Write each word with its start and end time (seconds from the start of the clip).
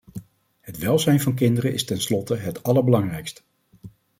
Het 0.59 0.77
welzijn 0.77 1.19
van 1.19 1.35
kinderen 1.35 1.73
is 1.73 1.85
tenslotte 1.85 2.35
het 2.35 2.63
allerbelangrijkst. 2.63 3.43